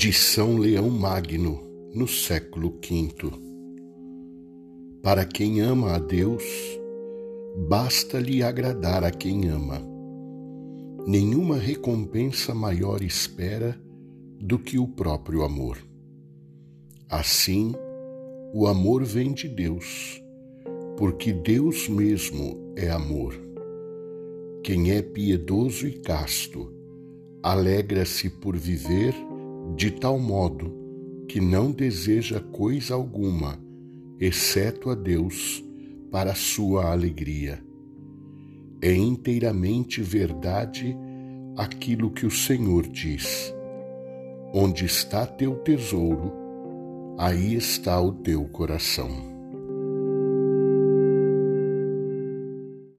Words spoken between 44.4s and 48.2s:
Onde está teu tesouro, aí está o